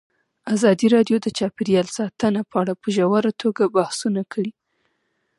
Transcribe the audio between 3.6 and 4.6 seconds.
بحثونه کړي.